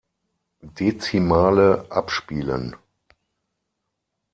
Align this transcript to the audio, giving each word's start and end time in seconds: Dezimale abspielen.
Dezimale 0.63 1.85
abspielen. 1.91 2.75